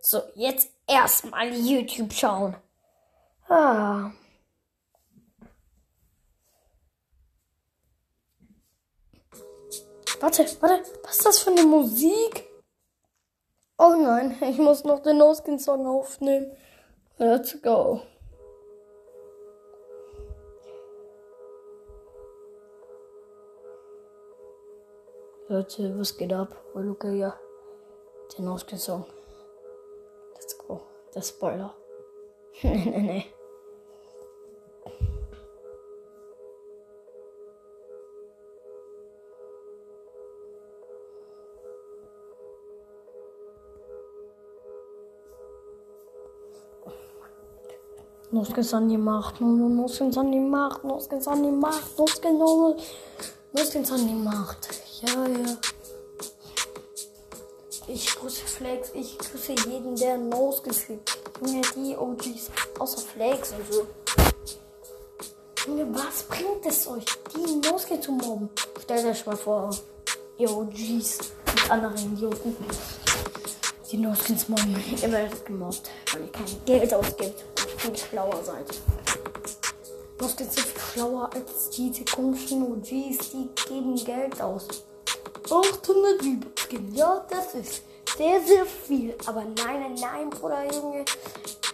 [0.00, 2.56] So, jetzt erstmal YouTube schauen.
[3.48, 4.10] Ah.
[10.20, 12.44] Warte, warte, was ist das für eine Musik?
[13.78, 16.50] Oh nein, ich muss noch den No-Skin-Song aufnehmen.
[17.18, 18.00] Let's go.
[25.48, 26.56] Leute, was geht ab?
[26.74, 27.38] Oh, okay, ja.
[28.36, 29.04] Den No-Skin-Song.
[31.14, 31.74] Der Spoiler.
[32.62, 33.26] nee, nee, nee.
[48.36, 52.84] Nuskens an die Macht, Nuskens an die Macht, Nuskens an die Macht, Nuskens,
[53.52, 54.68] Nuskens an die Macht.
[55.00, 55.75] Ja, ja.
[57.88, 61.18] Ich grüße Flex, ich grüße jeden, der Nuskens gibt.
[61.40, 63.86] Junge, die OGs, außer Flex und so.
[65.66, 68.50] Junge, was bringt es euch, die Nuskens zu mobben?
[68.82, 69.70] Stellt euch mal vor,
[70.38, 72.56] ihr OGs und anderen Idioten.
[73.90, 77.44] Die Nuskens mobben, ihr werdet gemobbt, weil ihr kein Geld ausgibt
[77.86, 78.66] viel schlauer seid.
[80.20, 84.66] Nuskins sind schlauer als diese komischen OGs, die geben Geld aus.
[85.44, 86.55] 800 V-Bucks
[86.92, 87.82] ja, das ist
[88.16, 89.16] sehr, sehr viel.
[89.26, 91.04] Aber nein, nein, nein, Bruder, Junge.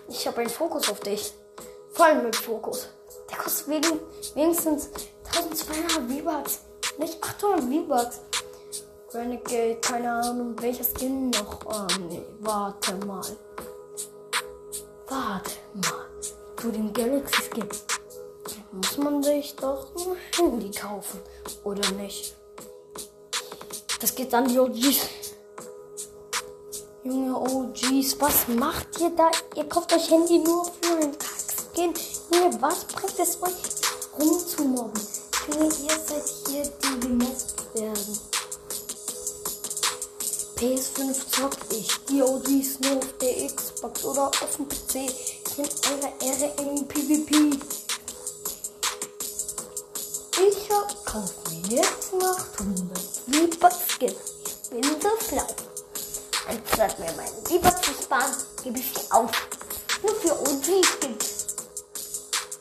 [0.08, 1.32] Ich habe einen Fokus auf dich.
[1.90, 2.88] Vor allem mit Fokus.
[3.30, 4.00] Der kostet wegen,
[4.34, 4.90] wenigstens
[5.36, 6.60] 1200 V-Bucks.
[6.98, 8.20] Nicht 800 V-Bucks.
[9.12, 11.60] Renegade, keine Ahnung, welcher Skin noch.
[11.66, 13.24] Oh, nee, warte mal.
[15.08, 16.06] Warte mal.
[16.56, 17.68] Für den Galaxy Skin
[18.72, 21.20] muss man sich doch ein Handy kaufen.
[21.64, 22.34] Oder nicht?
[24.02, 24.98] Das geht an die OGs.
[27.04, 29.30] Junge OGs, was macht ihr da?
[29.54, 31.94] Ihr kauft euch Handy nur für einen Kack-Skin.
[32.32, 35.00] Junge, was bringt es euch rumzumobben?
[35.46, 38.18] Junge, ihr seid hier, die gemobbt werden.
[40.56, 44.96] PS5 zock ich, die OGs nur auf der Xbox oder auf dem PC.
[44.96, 47.56] Ich bin eure Ehre im PvP.
[50.44, 50.68] Ich
[51.04, 53.11] kauf mir jetzt noch 100
[55.02, 55.46] So schlau.
[56.48, 59.30] Anstatt mir meinen V-Bucks zu sparen, gebe ich sie auf.
[60.02, 61.56] Nur für OG-Skins.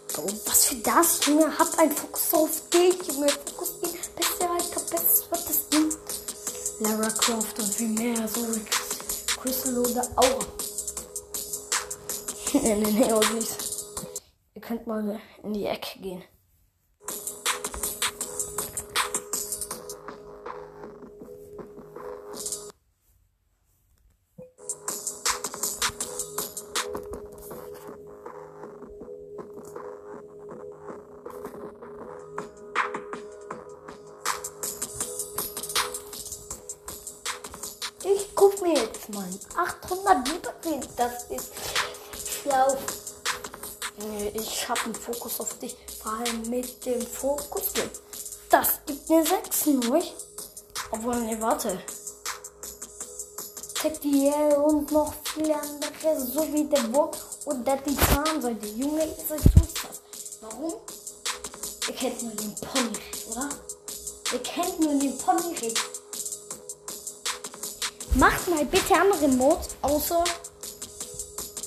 [0.07, 1.57] So, was für das, Junge?
[1.57, 3.29] Hab ein Fokus auf dich, Junge.
[3.29, 4.01] Fokus dich.
[4.15, 5.97] Beste Alter, bestes, was das nimmt.
[6.79, 8.41] Lara Croft und viel mehr, so
[9.81, 10.45] oder Aura.
[12.53, 13.57] nee, nee, nee, OGs.
[14.55, 16.23] Ihr könnt mal in die Ecke gehen.
[38.41, 40.83] Guck mir jetzt mal 800 Übersehen.
[40.97, 41.51] Das ist
[42.25, 42.75] schlau.
[44.33, 45.77] Ich habe einen Fokus auf dich.
[46.01, 47.71] Vor allem mit dem Fokus.
[48.49, 50.01] Das gibt mir 6 nur.
[50.89, 51.83] Obwohl, nee, warte.
[53.75, 57.11] Tactiel und noch viele andere, so wie der Wurm
[57.45, 58.65] und der Titanseite.
[58.69, 60.01] Junge, ihr seid so krass.
[60.41, 60.73] Warum?
[61.87, 63.49] Ihr kennt nur den Pony, oder?
[64.33, 65.73] Ihr kennt nur den Pony.
[68.15, 70.23] Macht mal bitte andere Mods, außer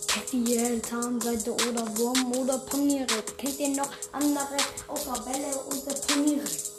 [0.06, 3.38] Tactiel, Zahnseite oder Wurm oder Ponyritt.
[3.38, 4.56] Kennt ihr noch andere
[4.86, 6.70] außer Bälle und der Ponyritt?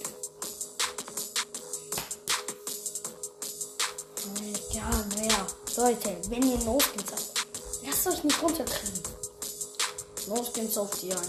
[4.72, 5.48] Egal wer.
[5.84, 7.48] Leute, wenn ihr Noskins habt,
[7.86, 9.04] lasst euch nicht runterkriegen.
[10.28, 11.22] Noskins auf die 1.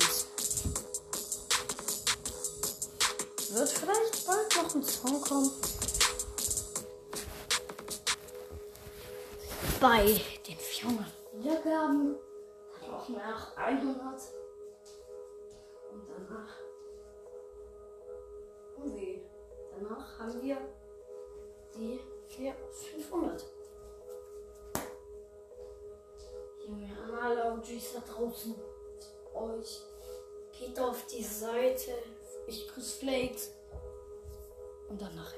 [3.50, 5.50] Wird vielleicht bald noch ein Song kommen.
[9.80, 10.04] Bei
[10.46, 12.16] den 400 Wiedergaben.
[12.90, 14.22] Auch nach 100.
[15.92, 16.56] Und danach.
[18.84, 19.22] Wie?
[19.78, 20.56] Danach haben wir
[21.74, 22.54] die 4,
[22.94, 23.44] 500.
[26.66, 28.54] Junge, an alle OGs da draußen.
[29.34, 29.82] Euch.
[30.58, 31.92] Geht auf die Seite.
[32.46, 33.52] Ich grüße Flakes.
[34.88, 35.34] Und danach